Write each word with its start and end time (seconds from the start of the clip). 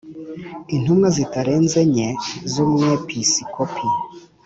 Intumwa 0.75 1.07
zitarenze 1.17 1.77
enye 1.85 2.09
z 2.51 2.53
Umwepiskopi 2.63 3.87